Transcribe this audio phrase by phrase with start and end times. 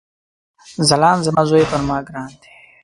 [0.87, 2.51] ځلاند زما ځوي پر ما ګران دی